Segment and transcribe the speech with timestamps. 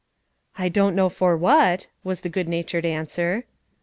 [0.57, 3.45] "I don't know for what," was the good natured answer.